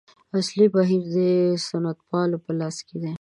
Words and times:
اصلي 0.39 0.65
بهیر 0.75 1.03
د 1.15 1.17
سنتپالو 1.67 2.37
په 2.45 2.51
لاس 2.59 2.77
کې 2.87 2.95
دی. 3.01 3.09